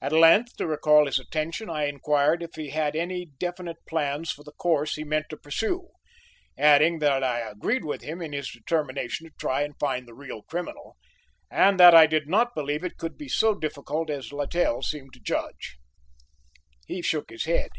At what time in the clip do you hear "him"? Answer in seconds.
8.02-8.20